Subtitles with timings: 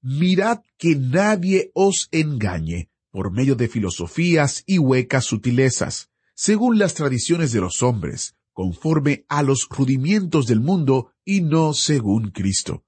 [0.00, 7.50] Mirad que nadie os engañe por medio de filosofías y huecas sutilezas, según las tradiciones
[7.50, 12.84] de los hombres, conforme a los rudimientos del mundo y no según Cristo.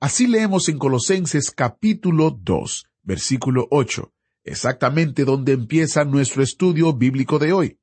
[0.00, 4.12] Así leemos en Colosenses capítulo 2, versículo 8,
[4.44, 7.78] exactamente donde empieza nuestro estudio bíblico de hoy.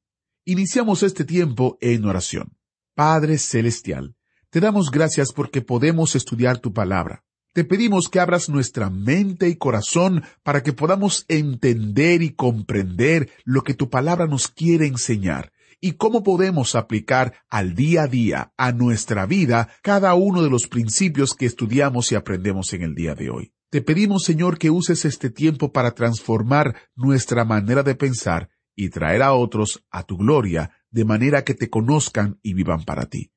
[0.45, 2.57] Iniciamos este tiempo en oración.
[2.95, 4.15] Padre Celestial,
[4.49, 7.24] te damos gracias porque podemos estudiar tu palabra.
[7.55, 13.63] Te pedimos que abras nuestra mente y corazón para que podamos entender y comprender lo
[13.63, 18.73] que tu palabra nos quiere enseñar y cómo podemos aplicar al día a día, a
[18.73, 23.29] nuestra vida, cada uno de los principios que estudiamos y aprendemos en el día de
[23.29, 23.53] hoy.
[23.69, 29.21] Te pedimos, Señor, que uses este tiempo para transformar nuestra manera de pensar y traer
[29.21, 33.31] a otros a tu gloria, de manera que te conozcan y vivan para ti.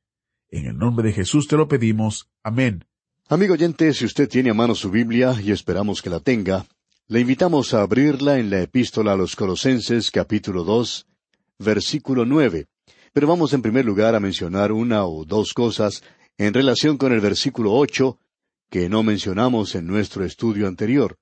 [0.51, 2.33] En el nombre de Jesús te lo pedimos.
[2.43, 2.88] Amén.
[3.31, 6.65] Amigo oyente, si usted tiene a mano su Biblia, y esperamos que la tenga,
[7.09, 11.07] le invitamos a abrirla en la epístola a los Colosenses capítulo dos,
[11.59, 12.69] versículo nueve.
[13.13, 16.03] Pero vamos en primer lugar a mencionar una o dos cosas
[16.39, 18.19] en relación con el versículo ocho,
[18.71, 21.19] que no mencionamos en nuestro estudio anterior.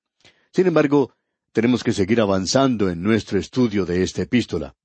[0.53, 1.11] Sin embargo,
[1.51, 4.77] tenemos que seguir avanzando en nuestro estudio de esta epístola.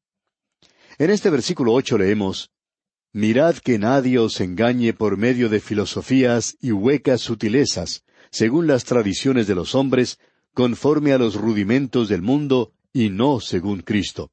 [0.98, 2.50] En este versículo ocho leemos
[3.14, 9.46] Mirad que nadie os engañe por medio de filosofías y huecas sutilezas, según las tradiciones
[9.46, 10.18] de los hombres,
[10.54, 14.30] conforme a los rudimentos del mundo, y no según Cristo.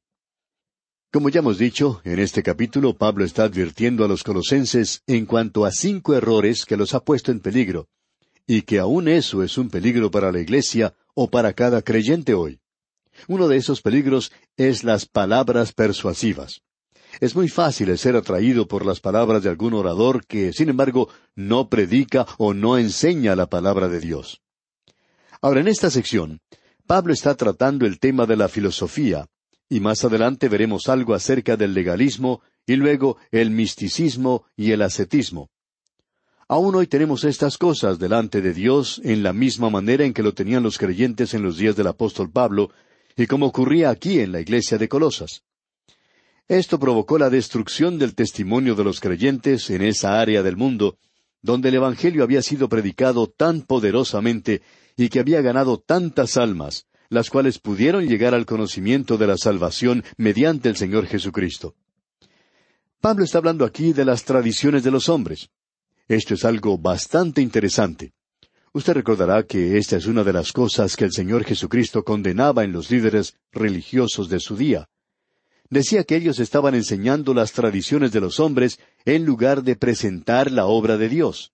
[1.12, 5.66] Como ya hemos dicho, en este capítulo Pablo está advirtiendo a los colosenses en cuanto
[5.66, 7.88] a cinco errores que los ha puesto en peligro,
[8.46, 12.60] y que aún eso es un peligro para la Iglesia o para cada creyente hoy.
[13.28, 16.62] Uno de esos peligros es las palabras persuasivas.
[17.18, 21.68] Es muy fácil ser atraído por las palabras de algún orador que, sin embargo, no
[21.68, 24.42] predica o no enseña la palabra de Dios.
[25.42, 26.40] Ahora, en esta sección,
[26.86, 29.26] Pablo está tratando el tema de la filosofía,
[29.68, 35.50] y más adelante veremos algo acerca del legalismo y luego el misticismo y el ascetismo.
[36.48, 40.34] Aún hoy tenemos estas cosas delante de Dios en la misma manera en que lo
[40.34, 42.70] tenían los creyentes en los días del apóstol Pablo,
[43.16, 45.44] y como ocurría aquí en la iglesia de Colosas.
[46.50, 50.98] Esto provocó la destrucción del testimonio de los creyentes en esa área del mundo,
[51.42, 54.60] donde el Evangelio había sido predicado tan poderosamente
[54.96, 60.02] y que había ganado tantas almas, las cuales pudieron llegar al conocimiento de la salvación
[60.16, 61.76] mediante el Señor Jesucristo.
[63.00, 65.50] Pablo está hablando aquí de las tradiciones de los hombres.
[66.08, 68.12] Esto es algo bastante interesante.
[68.72, 72.72] Usted recordará que esta es una de las cosas que el Señor Jesucristo condenaba en
[72.72, 74.88] los líderes religiosos de su día
[75.70, 80.66] decía que ellos estaban enseñando las tradiciones de los hombres en lugar de presentar la
[80.66, 81.52] obra de Dios.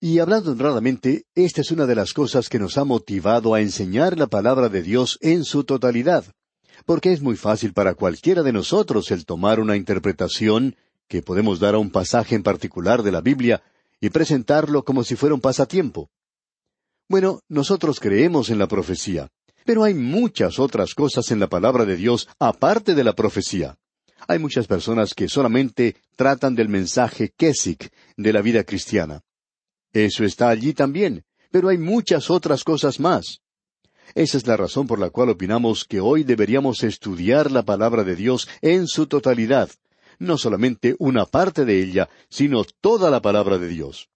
[0.00, 4.18] Y hablando honradamente, esta es una de las cosas que nos ha motivado a enseñar
[4.18, 6.24] la palabra de Dios en su totalidad,
[6.84, 10.76] porque es muy fácil para cualquiera de nosotros el tomar una interpretación
[11.08, 13.62] que podemos dar a un pasaje en particular de la Biblia
[14.00, 16.10] y presentarlo como si fuera un pasatiempo.
[17.08, 19.28] Bueno, nosotros creemos en la profecía,
[19.64, 23.76] pero hay muchas otras cosas en la palabra de Dios aparte de la profecía.
[24.28, 29.22] Hay muchas personas que solamente tratan del mensaje Kesik de la vida cristiana.
[29.92, 33.40] Eso está allí también, pero hay muchas otras cosas más.
[34.14, 38.16] Esa es la razón por la cual opinamos que hoy deberíamos estudiar la palabra de
[38.16, 39.70] Dios en su totalidad,
[40.18, 44.08] no solamente una parte de ella, sino toda la palabra de Dios.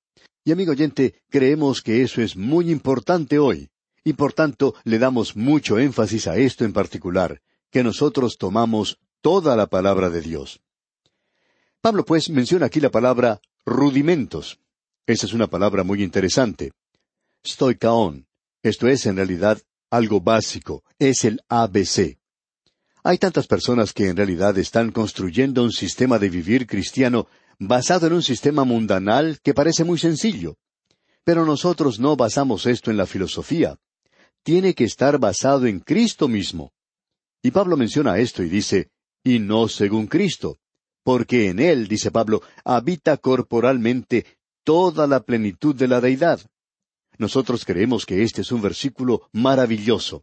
[0.45, 3.69] Y amigo oyente, creemos que eso es muy importante hoy
[4.06, 7.43] y por tanto le damos mucho énfasis a esto en particular,
[7.73, 10.61] que nosotros tomamos toda la palabra de Dios.
[11.81, 14.61] Pablo pues menciona aquí la palabra rudimentos.
[15.06, 16.70] Esa es una palabra muy interesante.
[17.44, 18.29] Stoikaon.
[18.62, 19.61] Esto es en realidad
[19.91, 22.17] algo básico, es el ABC.
[23.03, 27.26] Hay tantas personas que en realidad están construyendo un sistema de vivir cristiano
[27.58, 30.58] basado en un sistema mundanal que parece muy sencillo.
[31.25, 33.81] Pero nosotros no basamos esto en la filosofía
[34.46, 36.72] tiene que estar basado en Cristo mismo.
[37.43, 38.90] Y Pablo menciona esto y dice,
[39.25, 40.60] y no según Cristo,
[41.02, 44.25] porque en él, dice Pablo, habita corporalmente
[44.62, 46.40] toda la plenitud de la deidad.
[47.19, 50.22] Nosotros creemos que este es un versículo maravilloso,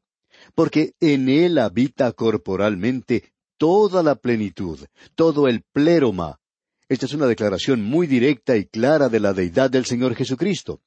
[0.56, 4.80] porque en él habita corporalmente toda la plenitud,
[5.16, 6.40] todo el pleroma.
[6.88, 10.80] Esta es una declaración muy directa y clara de la deidad del Señor Jesucristo.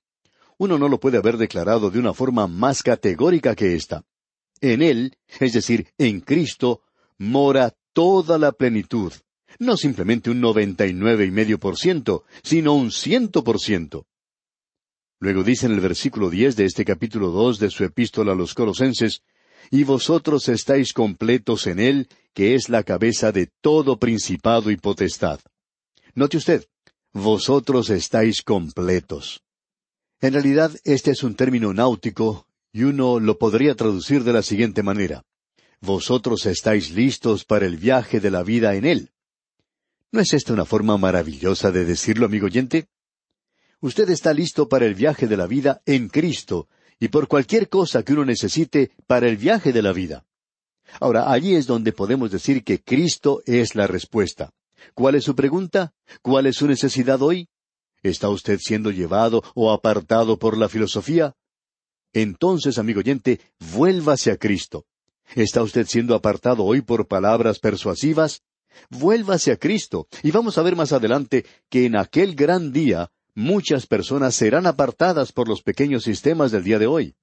[0.58, 4.04] Uno no lo puede haber declarado de una forma más categórica que esta.
[4.60, 6.82] En Él, es decir, en Cristo,
[7.18, 9.12] mora toda la plenitud,
[9.58, 14.06] no simplemente un noventa y nueve y medio por ciento, sino un ciento por ciento.
[15.18, 18.54] Luego dice en el versículo diez de este capítulo dos de su epístola a los
[18.54, 19.22] Colosenses,
[19.70, 25.40] y vosotros estáis completos en Él, que es la cabeza de todo principado y potestad.
[26.14, 26.66] Note usted,
[27.12, 29.42] vosotros estáis completos.
[30.20, 34.82] En realidad, este es un término náutico, y uno lo podría traducir de la siguiente
[34.82, 35.24] manera.
[35.80, 39.10] Vosotros estáis listos para el viaje de la vida en Él.
[40.12, 42.88] ¿No es esta una forma maravillosa de decirlo, amigo oyente?
[43.80, 48.02] Usted está listo para el viaje de la vida en Cristo, y por cualquier cosa
[48.02, 50.24] que uno necesite para el viaje de la vida.
[50.98, 54.52] Ahora, allí es donde podemos decir que Cristo es la respuesta.
[54.94, 55.92] ¿Cuál es su pregunta?
[56.22, 57.48] ¿Cuál es su necesidad hoy?
[58.02, 61.34] ¿Está usted siendo llevado o apartado por la filosofía?
[62.12, 63.40] Entonces, amigo oyente,
[63.72, 64.86] vuélvase a Cristo.
[65.34, 68.42] ¿Está usted siendo apartado hoy por palabras persuasivas?
[68.90, 70.06] Vuélvase a Cristo.
[70.22, 75.32] Y vamos a ver más adelante que en aquel gran día muchas personas serán apartadas
[75.32, 77.14] por los pequeños sistemas del día de hoy.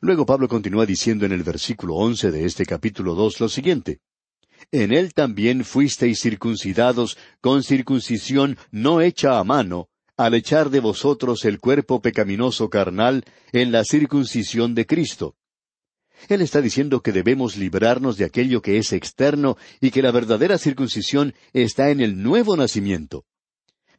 [0.00, 4.00] Luego Pablo continúa diciendo en el versículo once de este capítulo dos lo siguiente
[4.72, 11.44] En él también fuisteis circuncidados con circuncisión no hecha a mano, al echar de vosotros
[11.44, 13.22] el cuerpo pecaminoso carnal
[13.52, 15.36] en la circuncisión de Cristo.
[16.28, 20.56] Él está diciendo que debemos librarnos de aquello que es externo y que la verdadera
[20.56, 23.26] circuncisión está en el nuevo nacimiento.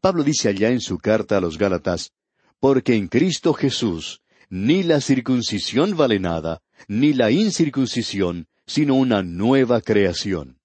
[0.01, 2.13] Pablo dice allá en su carta a los Gálatas,
[2.59, 9.81] porque en Cristo Jesús ni la circuncisión vale nada, ni la incircuncisión, sino una nueva
[9.81, 10.57] creación.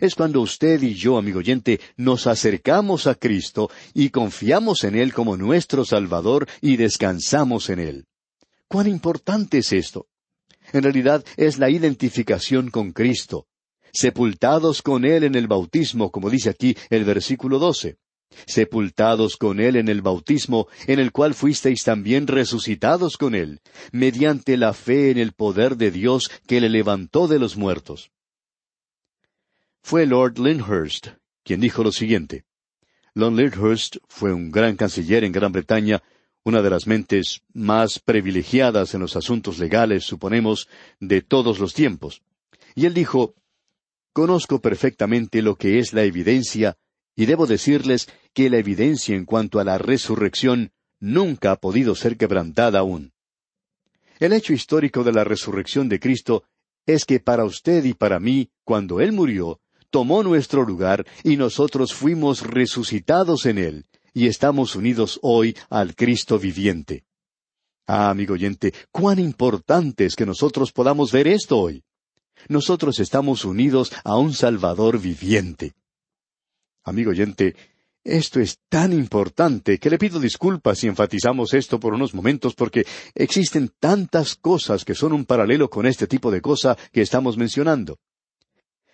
[0.00, 5.12] Es cuando usted y yo, amigo oyente, nos acercamos a Cristo y confiamos en Él
[5.12, 8.06] como nuestro Salvador y descansamos en Él.
[8.68, 10.06] ¿Cuán importante es esto?
[10.72, 13.46] En realidad es la identificación con Cristo,
[13.92, 17.98] sepultados con Él en el bautismo, como dice aquí el versículo doce
[18.46, 23.60] sepultados con Él en el bautismo, en el cual fuisteis también resucitados con Él,
[23.92, 28.11] mediante la fe en el poder de Dios que le levantó de los muertos.
[29.82, 31.08] Fue Lord Lyndhurst
[31.44, 32.44] quien dijo lo siguiente.
[33.14, 36.02] Lord Lyndhurst fue un gran canciller en Gran Bretaña,
[36.44, 40.68] una de las mentes más privilegiadas en los asuntos legales, suponemos,
[41.00, 42.22] de todos los tiempos.
[42.74, 43.34] Y él dijo,
[44.12, 46.76] Conozco perfectamente lo que es la evidencia
[47.16, 52.16] y debo decirles que la evidencia en cuanto a la resurrección nunca ha podido ser
[52.16, 53.12] quebrantada aún.
[54.18, 56.44] El hecho histórico de la resurrección de Cristo
[56.86, 59.61] es que para usted y para mí, cuando Él murió,
[59.92, 66.38] tomó nuestro lugar y nosotros fuimos resucitados en Él, y estamos unidos hoy al Cristo
[66.38, 67.04] viviente.
[67.86, 71.84] Ah, amigo oyente, cuán importante es que nosotros podamos ver esto hoy.
[72.48, 75.74] Nosotros estamos unidos a un Salvador viviente.
[76.84, 77.54] Amigo oyente,
[78.02, 82.86] esto es tan importante que le pido disculpas si enfatizamos esto por unos momentos porque
[83.14, 87.98] existen tantas cosas que son un paralelo con este tipo de cosa que estamos mencionando.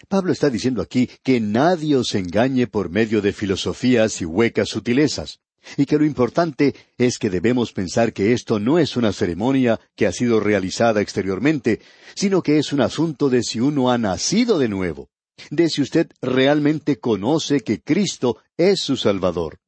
[0.07, 5.41] Pablo está diciendo aquí que nadie os engañe por medio de filosofías y huecas sutilezas,
[5.77, 10.07] y que lo importante es que debemos pensar que esto no es una ceremonia que
[10.07, 11.81] ha sido realizada exteriormente,
[12.15, 15.09] sino que es un asunto de si uno ha nacido de nuevo
[15.51, 19.59] de si usted realmente conoce que Cristo es su Salvador.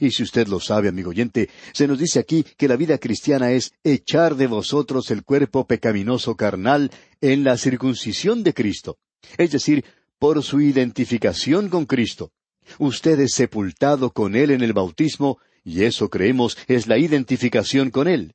[0.00, 3.52] Y si usted lo sabe, amigo oyente, se nos dice aquí que la vida cristiana
[3.52, 8.96] es echar de vosotros el cuerpo pecaminoso carnal en la circuncisión de Cristo,
[9.38, 9.84] es decir,
[10.18, 12.32] por su identificación con Cristo.
[12.78, 18.08] Usted es sepultado con Él en el bautismo, y eso creemos es la identificación con
[18.08, 18.34] Él.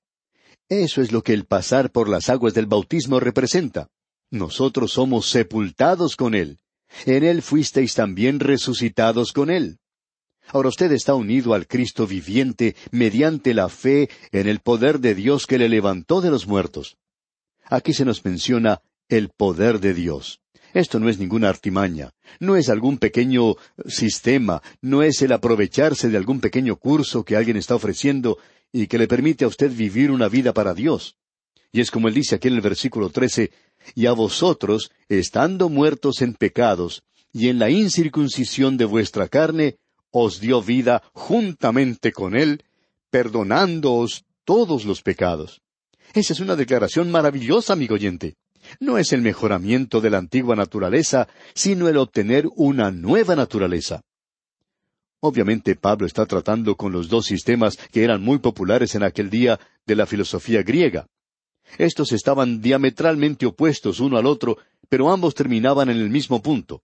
[0.70, 3.90] Eso es lo que el pasar por las aguas del bautismo representa.
[4.30, 6.60] Nosotros somos sepultados con Él.
[7.06, 9.80] En Él fuisteis también resucitados con Él.
[10.50, 15.46] Ahora usted está unido al Cristo viviente mediante la fe en el poder de Dios
[15.46, 16.98] que le levantó de los muertos.
[17.66, 20.42] Aquí se nos menciona el poder de Dios.
[20.74, 23.56] Esto no es ninguna artimaña, no es algún pequeño
[23.88, 28.38] sistema, no es el aprovecharse de algún pequeño curso que alguien está ofreciendo
[28.72, 31.16] y que le permite a usted vivir una vida para Dios.
[31.72, 33.52] Y es como él dice aquí en el versículo trece,
[33.96, 39.78] y a vosotros, estando muertos en pecados, y en la incircuncisión de vuestra carne,
[40.12, 42.64] os dio vida juntamente con él,
[43.10, 45.62] perdonándoos todos los pecados.
[46.14, 48.36] Esa es una declaración maravillosa, amigo oyente.
[48.80, 54.02] No es el mejoramiento de la antigua naturaleza, sino el obtener una nueva naturaleza.
[55.20, 59.60] Obviamente Pablo está tratando con los dos sistemas que eran muy populares en aquel día
[59.86, 61.08] de la filosofía griega.
[61.78, 64.58] Estos estaban diametralmente opuestos uno al otro,
[64.90, 66.84] pero ambos terminaban en el mismo punto.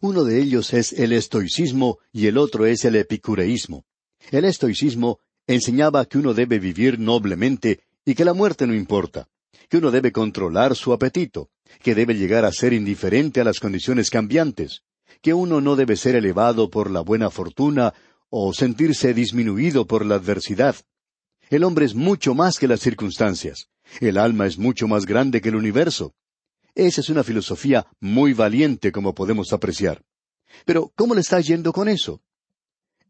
[0.00, 3.84] Uno de ellos es el estoicismo y el otro es el epicureísmo.
[4.30, 9.28] El estoicismo enseñaba que uno debe vivir noblemente y que la muerte no importa,
[9.70, 11.48] que uno debe controlar su apetito,
[11.80, 14.82] que debe llegar a ser indiferente a las condiciones cambiantes,
[15.22, 17.94] que uno no debe ser elevado por la buena fortuna
[18.30, 20.74] o sentirse disminuido por la adversidad.
[21.50, 23.68] El hombre es mucho más que las circunstancias.
[24.00, 26.14] El alma es mucho más grande que el universo.
[26.74, 30.02] Esa es una filosofía muy valiente, como podemos apreciar.
[30.64, 32.22] Pero, ¿cómo le está yendo con eso?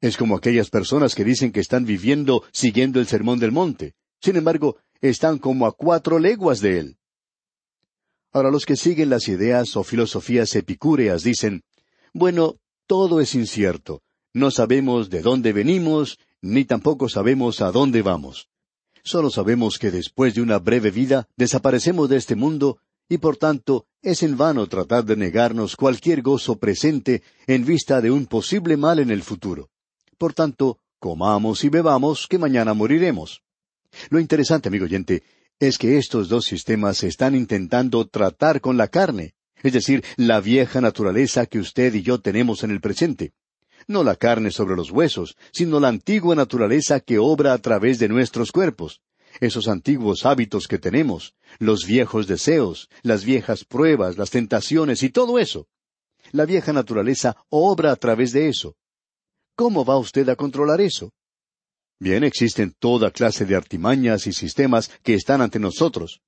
[0.03, 3.95] Es como aquellas personas que dicen que están viviendo siguiendo el sermón del monte.
[4.21, 6.97] Sin embargo, están como a cuatro leguas de él.
[8.33, 11.63] Ahora los que siguen las ideas o filosofías epicúreas dicen,
[12.13, 14.03] bueno, todo es incierto.
[14.33, 18.49] No sabemos de dónde venimos, ni tampoco sabemos a dónde vamos.
[19.03, 22.79] Solo sabemos que después de una breve vida desaparecemos de este mundo
[23.09, 28.11] y por tanto es en vano tratar de negarnos cualquier gozo presente en vista de
[28.11, 29.71] un posible mal en el futuro.
[30.17, 33.43] Por tanto, comamos y bebamos que mañana moriremos.
[34.11, 35.23] Lo interesante, amigo oyente,
[35.59, 40.81] es que estos dos sistemas están intentando tratar con la carne, es decir, la vieja
[40.81, 43.33] naturaleza que usted y yo tenemos en el presente.
[43.87, 48.09] No la carne sobre los huesos, sino la antigua naturaleza que obra a través de
[48.09, 49.01] nuestros cuerpos.
[49.41, 55.39] Esos antiguos hábitos que tenemos, los viejos deseos, las viejas pruebas, las tentaciones y todo
[55.39, 55.69] eso.
[56.33, 58.77] La vieja naturaleza obra a través de eso.
[59.57, 61.13] ¿Cómo va usted a controlar eso?
[62.03, 66.23] Bien, existen toda clase de artimañas y sistemas que están ante nosotros.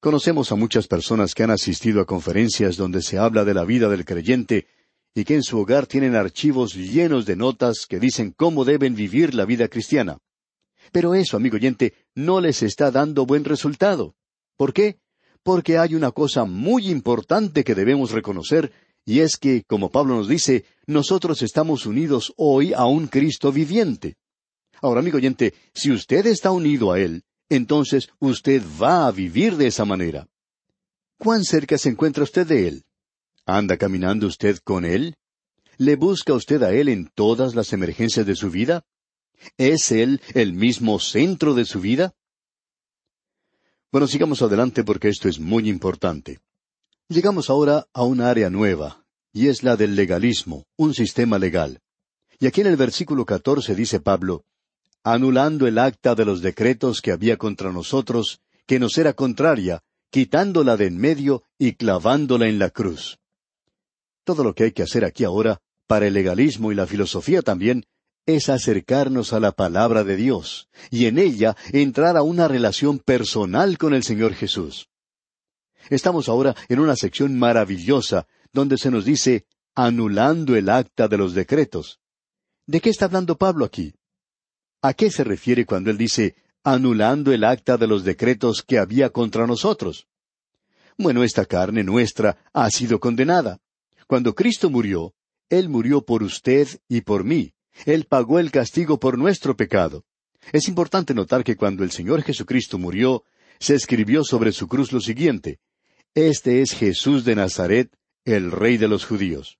[0.00, 3.88] Conocemos a muchas personas que han asistido a conferencias donde se habla de la vida
[3.88, 4.66] del creyente
[5.14, 9.34] y que en su hogar tienen archivos llenos de notas que dicen cómo deben vivir
[9.34, 10.18] la vida cristiana.
[10.92, 14.14] Pero eso, amigo oyente, no les está dando buen resultado.
[14.58, 14.98] ¿Por qué?
[15.42, 18.72] Porque hay una cosa muy importante que debemos reconocer,
[19.06, 24.18] y es que, como Pablo nos dice, nosotros estamos unidos hoy a un Cristo viviente.
[24.82, 29.66] Ahora, amigo oyente, si usted está unido a Él, entonces usted va a vivir de
[29.66, 30.28] esa manera.
[31.18, 32.84] ¿Cuán cerca se encuentra usted de Él?
[33.44, 35.16] ¿Anda caminando usted con Él?
[35.76, 38.84] ¿Le busca usted a Él en todas las emergencias de su vida?
[39.58, 42.14] ¿Es Él el mismo centro de su vida?
[43.90, 46.38] Bueno, sigamos adelante porque esto es muy importante.
[47.08, 51.80] Llegamos ahora a un área nueva, y es la del legalismo, un sistema legal.
[52.38, 54.44] Y aquí en el versículo catorce dice Pablo,
[55.04, 60.76] anulando el acta de los decretos que había contra nosotros, que nos era contraria, quitándola
[60.76, 63.18] de en medio y clavándola en la cruz.
[64.24, 67.84] Todo lo que hay que hacer aquí ahora, para el legalismo y la filosofía también,
[68.26, 73.78] es acercarnos a la palabra de Dios, y en ella entrar a una relación personal
[73.78, 74.88] con el Señor Jesús.
[75.88, 81.34] Estamos ahora en una sección maravillosa, donde se nos dice, anulando el acta de los
[81.34, 82.00] decretos.
[82.66, 83.94] ¿De qué está hablando Pablo aquí?
[84.82, 89.10] ¿A qué se refiere cuando él dice anulando el acta de los decretos que había
[89.10, 90.06] contra nosotros?
[90.96, 93.58] Bueno, esta carne nuestra ha sido condenada.
[94.06, 95.14] Cuando Cristo murió,
[95.48, 97.52] Él murió por usted y por mí.
[97.86, 100.04] Él pagó el castigo por nuestro pecado.
[100.52, 103.24] Es importante notar que cuando el Señor Jesucristo murió,
[103.58, 105.58] se escribió sobre su cruz lo siguiente,
[106.14, 107.94] Este es Jesús de Nazaret,
[108.24, 109.58] el Rey de los judíos.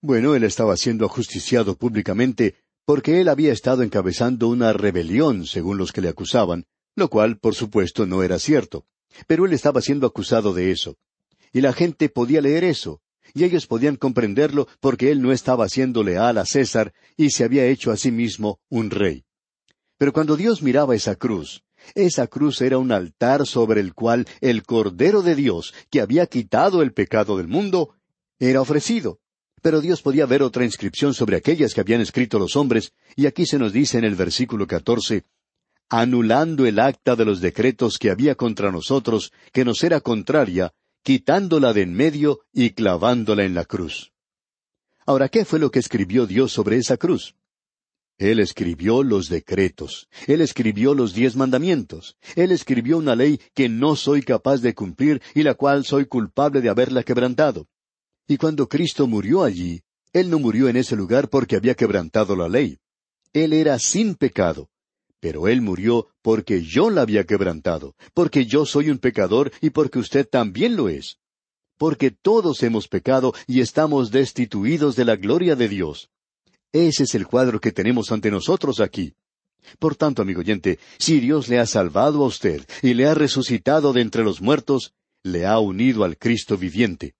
[0.00, 5.92] Bueno, él estaba siendo ajusticiado públicamente porque él había estado encabezando una rebelión, según los
[5.92, 8.86] que le acusaban, lo cual, por supuesto, no era cierto.
[9.26, 10.96] Pero él estaba siendo acusado de eso.
[11.52, 13.00] Y la gente podía leer eso,
[13.32, 17.66] y ellos podían comprenderlo porque él no estaba siendo leal a César y se había
[17.66, 19.24] hecho a sí mismo un rey.
[19.96, 21.62] Pero cuando Dios miraba esa cruz,
[21.94, 26.82] esa cruz era un altar sobre el cual el Cordero de Dios, que había quitado
[26.82, 27.94] el pecado del mundo,
[28.38, 29.20] era ofrecido.
[29.64, 33.46] Pero Dios podía ver otra inscripción sobre aquellas que habían escrito los hombres, y aquí
[33.46, 35.24] se nos dice en el versículo catorce,
[35.88, 41.72] anulando el acta de los decretos que había contra nosotros, que nos era contraria, quitándola
[41.72, 44.12] de en medio y clavándola en la cruz.
[45.06, 47.34] Ahora, ¿qué fue lo que escribió Dios sobre esa cruz?
[48.18, 53.96] Él escribió los decretos, Él escribió los diez mandamientos, Él escribió una ley que no
[53.96, 57.66] soy capaz de cumplir y la cual soy culpable de haberla quebrantado.
[58.26, 62.48] Y cuando Cristo murió allí, Él no murió en ese lugar porque había quebrantado la
[62.48, 62.78] ley.
[63.32, 64.68] Él era sin pecado.
[65.20, 69.98] pero Él murió porque yo la había quebrantado, porque yo soy un pecador y porque
[69.98, 71.16] usted también lo es.
[71.78, 76.10] Porque todos hemos pecado y estamos destituidos de la gloria de Dios.
[76.72, 79.14] Ese es el cuadro que tenemos ante nosotros aquí.
[79.78, 83.92] Por tanto, amigo oyente, si Dios le ha salvado a usted y le ha resucitado
[83.92, 87.14] de entre los muertos, le ha unido al Cristo viviente.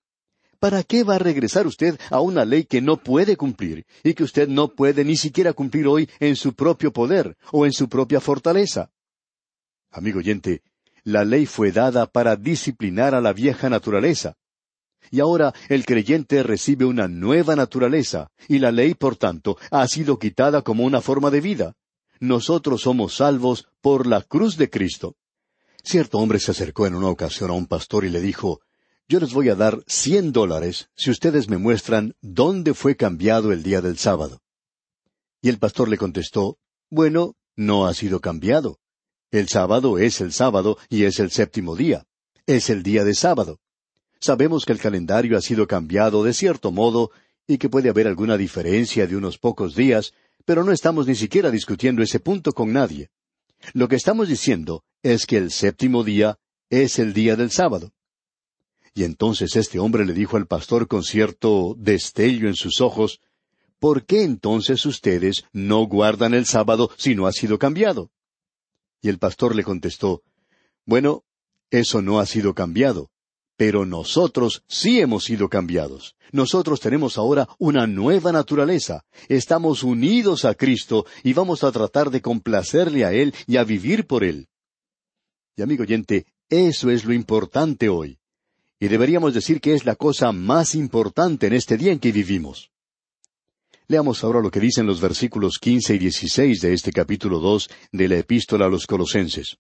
[0.65, 4.25] ¿Para qué va a regresar usted a una ley que no puede cumplir y que
[4.25, 8.19] usted no puede ni siquiera cumplir hoy en su propio poder o en su propia
[8.19, 8.91] fortaleza?
[9.91, 10.63] Amigo oyente,
[11.03, 14.39] la ley fue dada para disciplinar a la vieja naturaleza.
[15.11, 20.19] Y ahora el creyente recibe una nueva naturaleza, y la ley, por tanto, ha sido
[20.19, 21.75] quitada como una forma de vida.
[22.21, 25.15] Nosotros somos salvos por la cruz de Cristo.
[25.83, 28.63] Cierto hombre se acercó en una ocasión a un pastor y le dijo,
[29.09, 33.63] yo les voy a dar cien dólares si ustedes me muestran dónde fue cambiado el
[33.63, 34.41] día del sábado.
[35.43, 36.59] Y el pastor le contestó,
[36.91, 38.79] Bueno, no ha sido cambiado.
[39.31, 42.07] El sábado es el sábado y es el séptimo día.
[42.47, 43.61] Es el día de sábado.
[44.21, 47.11] Sabemos que el calendario ha sido cambiado de cierto modo
[47.47, 50.15] y que puede haber alguna diferencia de unos pocos días,
[50.47, 53.11] pero no estamos ni siquiera discutiendo ese punto con nadie.
[53.75, 56.39] Lo que estamos diciendo es que el séptimo día
[56.71, 57.93] es el día del sábado.
[58.95, 63.21] Y entonces este hombre le dijo al pastor con cierto destello en sus ojos,
[63.81, 68.13] ¿Por qué entonces ustedes no guardan el sábado si no ha sido cambiado?
[69.03, 70.23] Y el pastor le contestó,
[70.87, 71.25] Bueno,
[71.71, 73.11] eso no ha sido cambiado,
[73.57, 76.15] pero nosotros sí hemos sido cambiados.
[76.31, 79.05] Nosotros tenemos ahora una nueva naturaleza.
[79.29, 84.07] Estamos unidos a Cristo y vamos a tratar de complacerle a Él y a vivir
[84.07, 84.49] por Él.
[85.57, 88.19] Y amigo oyente, eso es lo importante hoy
[88.85, 92.71] y deberíamos decir que es la cosa más importante en este día en que vivimos.
[93.89, 98.09] Leamos ahora lo que dicen los versículos quince y dieciséis de este capítulo dos de
[98.09, 99.57] la Epístola a los Colosenses.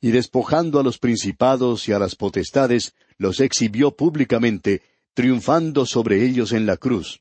[0.00, 4.82] Y despojando a los principados y a las potestades, los exhibió públicamente,
[5.14, 7.20] triunfando sobre ellos en la cruz.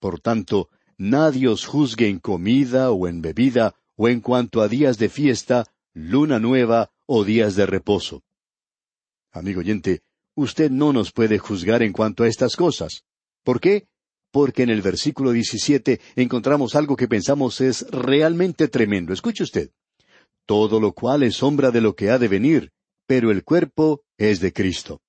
[0.00, 4.98] Por tanto, nadie os juzgue en comida o en bebida, o en cuanto a días
[4.98, 8.24] de fiesta, luna nueva o días de reposo.
[9.30, 10.02] Amigo oyente,
[10.34, 13.04] usted no nos puede juzgar en cuanto a estas cosas.
[13.42, 13.86] ¿Por qué?
[14.30, 19.12] Porque en el versículo 17 encontramos algo que pensamos es realmente tremendo.
[19.12, 19.70] Escuche usted.
[20.46, 22.72] Todo lo cual es sombra de lo que ha de venir,
[23.06, 25.00] pero el cuerpo es de Cristo.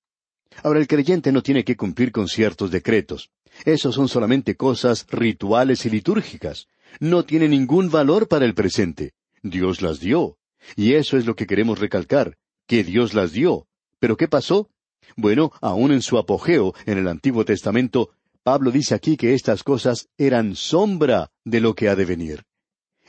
[0.62, 3.30] Ahora el creyente no tiene que cumplir con ciertos decretos.
[3.64, 6.68] Esos son solamente cosas rituales y litúrgicas.
[7.00, 9.12] No tiene ningún valor para el presente.
[9.42, 10.38] Dios las dio.
[10.76, 13.66] Y eso es lo que queremos recalcar, que Dios las dio.
[13.98, 14.70] Pero ¿qué pasó?
[15.14, 18.10] Bueno, aún en su apogeo en el Antiguo Testamento,
[18.42, 22.44] Pablo dice aquí que estas cosas eran sombra de lo que ha de venir.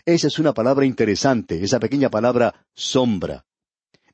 [0.05, 3.45] Esa es una palabra interesante, esa pequeña palabra sombra.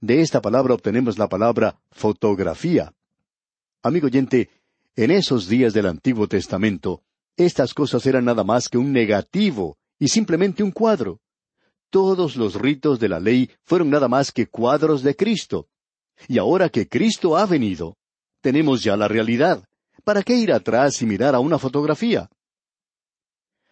[0.01, 2.93] De esta palabra obtenemos la palabra fotografía.
[3.83, 4.49] Amigo oyente,
[4.95, 7.03] en esos días del Antiguo Testamento,
[7.37, 11.21] estas cosas eran nada más que un negativo y simplemente un cuadro.
[11.89, 15.67] Todos los ritos de la ley fueron nada más que cuadros de Cristo.
[16.27, 17.97] Y ahora que Cristo ha venido,
[18.41, 19.63] tenemos ya la realidad.
[20.03, 22.29] ¿Para qué ir atrás y mirar a una fotografía?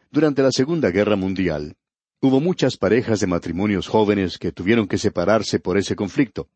[0.10, 1.76] Durante la Segunda Guerra Mundial,
[2.22, 6.50] hubo muchas parejas de matrimonios jóvenes que tuvieron que separarse por ese conflicto.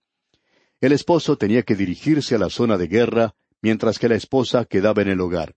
[0.81, 5.01] El esposo tenía que dirigirse a la zona de guerra, mientras que la esposa quedaba
[5.01, 5.55] en el hogar.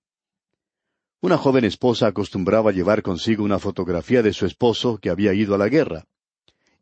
[1.21, 5.59] Una joven esposa acostumbraba llevar consigo una fotografía de su esposo que había ido a
[5.59, 6.05] la guerra.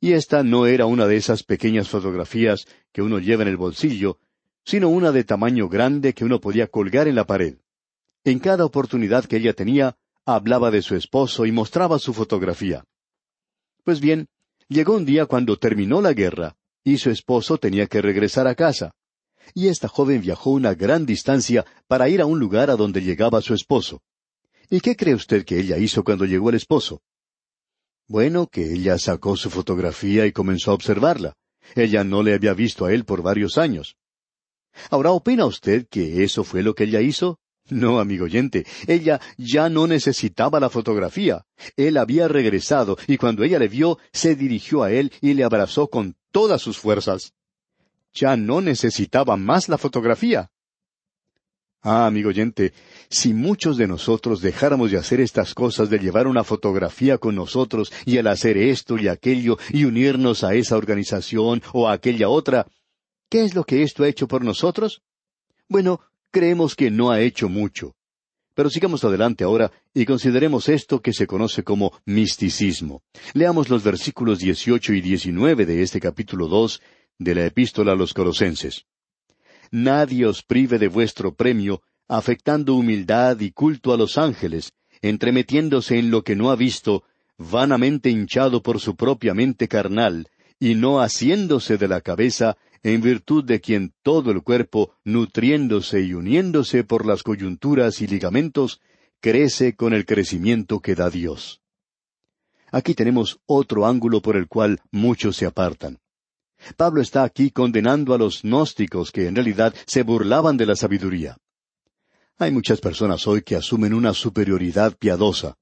[0.00, 4.18] Y esta no era una de esas pequeñas fotografías que uno lleva en el bolsillo,
[4.64, 7.58] sino una de tamaño grande que uno podía colgar en la pared.
[8.24, 12.84] En cada oportunidad que ella tenía, hablaba de su esposo y mostraba su fotografía.
[13.84, 14.26] Pues bien,
[14.68, 18.92] llegó un día cuando terminó la guerra, y su esposo tenía que regresar a casa.
[19.54, 23.40] Y esta joven viajó una gran distancia para ir a un lugar a donde llegaba
[23.40, 24.02] su esposo.
[24.68, 27.00] ¿Y qué cree usted que ella hizo cuando llegó el esposo?
[28.08, 31.34] Bueno, que ella sacó su fotografía y comenzó a observarla.
[31.74, 33.96] Ella no le había visto a él por varios años.
[34.90, 37.40] Ahora, ¿opina usted que eso fue lo que ella hizo?
[37.68, 41.44] No, amigo oyente, ella ya no necesitaba la fotografía.
[41.76, 45.88] Él había regresado y cuando ella le vio, se dirigió a él y le abrazó
[45.88, 47.32] con todas sus fuerzas.
[48.14, 50.50] Ya no necesitaba más la fotografía.
[51.88, 52.72] Ah, amigo oyente,
[53.08, 57.92] si muchos de nosotros dejáramos de hacer estas cosas, de llevar una fotografía con nosotros
[58.04, 62.66] y el hacer esto y aquello y unirnos a esa organización o a aquella otra,
[63.30, 65.00] ¿qué es lo que esto ha hecho por nosotros?
[65.68, 66.00] Bueno,
[66.32, 67.94] creemos que no ha hecho mucho.
[68.56, 73.04] Pero sigamos adelante ahora y consideremos esto que se conoce como misticismo.
[73.32, 76.82] Leamos los versículos 18 y 19 de este capítulo 2
[77.20, 78.86] de la epístola a los Colosenses.
[79.70, 86.10] Nadie os prive de vuestro premio, afectando humildad y culto a los ángeles, entremetiéndose en
[86.10, 87.04] lo que no ha visto,
[87.38, 93.44] vanamente hinchado por su propia mente carnal, y no haciéndose de la cabeza, en virtud
[93.44, 98.80] de quien todo el cuerpo, nutriéndose y uniéndose por las coyunturas y ligamentos,
[99.20, 101.60] crece con el crecimiento que da Dios.
[102.70, 105.98] Aquí tenemos otro ángulo por el cual muchos se apartan.
[106.76, 111.36] Pablo está aquí condenando a los gnósticos que en realidad se burlaban de la sabiduría.
[112.38, 115.56] Hay muchas personas hoy que asumen una superioridad piadosa.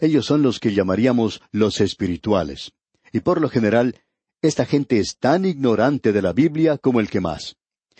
[0.00, 2.72] Ellos son los que llamaríamos los espirituales.
[3.12, 3.94] Y por lo general
[4.42, 7.56] esta gente es tan ignorante de la Biblia como el que más.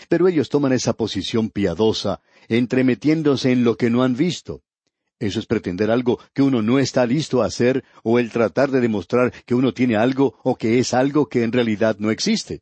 [0.08, 4.63] Pero ellos toman esa posición piadosa, entremetiéndose en lo que no han visto.
[5.24, 8.82] Eso es pretender algo que uno no está listo a hacer o el tratar de
[8.82, 12.60] demostrar que uno tiene algo o que es algo que en realidad no existe.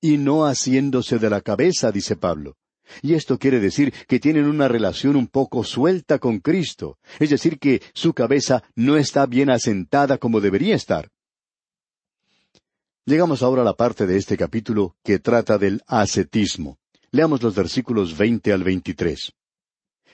[0.00, 2.56] Y no haciéndose de la cabeza, dice Pablo.
[3.02, 7.58] Y esto quiere decir que tienen una relación un poco suelta con Cristo, es decir,
[7.58, 11.10] que su cabeza no está bien asentada como debería estar.
[13.04, 16.78] Llegamos ahora a la parte de este capítulo que trata del ascetismo.
[17.10, 19.32] Leamos los versículos veinte al veintitrés.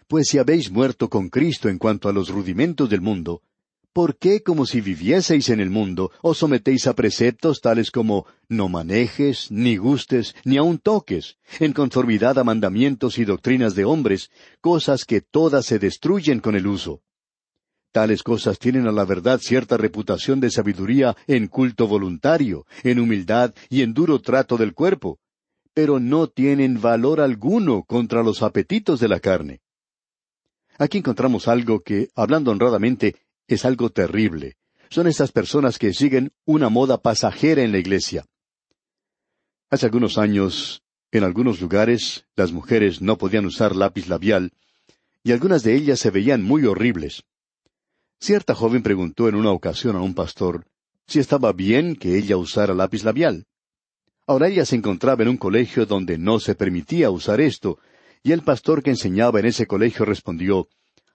[0.08, 3.42] Pues si habéis muerto con Cristo en cuanto a los rudimentos del mundo,
[3.92, 8.68] ¿por qué como si vivieseis en el mundo os sometéis a preceptos tales como no
[8.68, 15.04] manejes, ni gustes, ni aun toques, en conformidad a mandamientos y doctrinas de hombres, cosas
[15.04, 17.02] que todas se destruyen con el uso?
[17.90, 23.54] Tales cosas tienen a la verdad cierta reputación de sabiduría en culto voluntario, en humildad
[23.70, 25.18] y en duro trato del cuerpo,
[25.74, 29.62] pero no tienen valor alguno contra los apetitos de la carne.
[30.78, 33.16] Aquí encontramos algo que, hablando honradamente,
[33.48, 34.56] es algo terrible.
[34.90, 38.26] Son estas personas que siguen una moda pasajera en la iglesia.
[39.70, 44.52] Hace algunos años, en algunos lugares, las mujeres no podían usar lápiz labial,
[45.24, 47.24] y algunas de ellas se veían muy horribles.
[48.20, 50.66] Cierta joven preguntó en una ocasión a un pastor
[51.06, 53.46] si estaba bien que ella usara lápiz labial.
[54.26, 57.78] Ahora ella se encontraba en un colegio donde no se permitía usar esto,
[58.26, 60.66] y el pastor que enseñaba en ese colegio respondió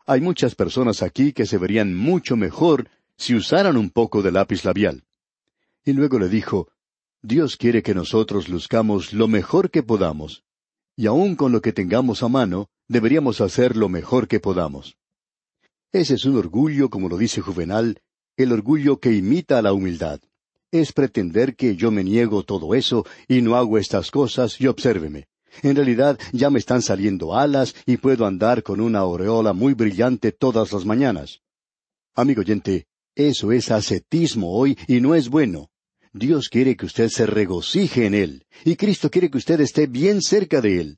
[0.05, 4.63] Hay muchas personas aquí que se verían mucho mejor si usaran un poco de lápiz
[4.63, 5.03] labial.
[5.83, 6.69] Y luego le dijo
[7.21, 10.45] Dios quiere que nosotros luzcamos lo mejor que podamos,
[10.95, 14.95] y aun con lo que tengamos a mano, deberíamos hacer lo mejor que podamos.
[15.91, 17.99] Ese es un orgullo, como lo dice Juvenal,
[18.37, 20.21] el orgullo que imita a la humildad.
[20.71, 25.27] Es pretender que yo me niego todo eso y no hago estas cosas y obsérveme.
[25.61, 30.31] En realidad ya me están saliendo alas y puedo andar con una aureola muy brillante
[30.31, 31.41] todas las mañanas.
[32.15, 35.69] Amigo oyente, eso es ascetismo hoy y no es bueno.
[36.13, 40.21] Dios quiere que usted se regocije en Él, y Cristo quiere que usted esté bien
[40.21, 40.97] cerca de Él.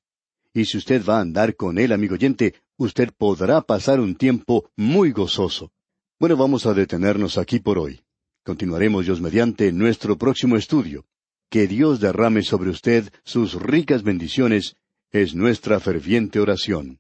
[0.53, 4.71] Y si usted va a andar con Él, amigo oyente, usted podrá pasar un tiempo
[4.75, 5.71] muy gozoso.
[6.19, 8.01] Bueno, vamos a detenernos aquí por hoy.
[8.43, 11.05] Continuaremos Dios mediante nuestro próximo estudio.
[11.53, 14.75] Que Dios derrame sobre usted sus ricas bendiciones
[15.11, 16.97] es nuestra ferviente oración.